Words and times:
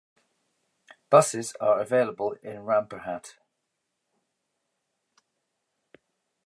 Buses 1.11 1.53
are 1.61 1.79
available 1.79 2.31
in 2.41 2.63
Rampurhat. 2.65 3.35